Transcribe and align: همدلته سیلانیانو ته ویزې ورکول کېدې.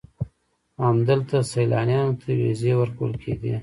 همدلته 0.83 1.37
سیلانیانو 1.51 2.13
ته 2.21 2.29
ویزې 2.39 2.73
ورکول 2.81 3.11
کېدې. 3.21 3.53